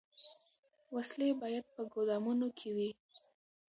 [0.95, 2.89] وسلې باید په ګودامونو کي وي.